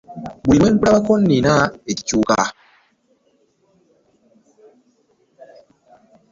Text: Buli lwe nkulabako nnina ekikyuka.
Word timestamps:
Buli 0.43 0.57
lwe 0.61 0.69
nkulabako 0.73 1.13
nnina 1.21 1.53
ekikyuka. 1.91 2.39